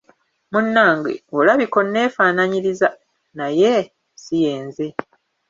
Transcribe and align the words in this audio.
Munnange 0.51 1.13
olabika 1.37 1.75
onnefaanyiriza 1.81 2.89
naye 3.37 3.73
si 4.21 4.35
ye 4.43 4.53
nze. 4.65 4.87